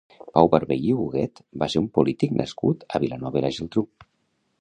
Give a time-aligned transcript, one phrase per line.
[0.35, 3.85] Pau Barbé i Huguet va ser un polític nascut a Vilanova i la Geltrú.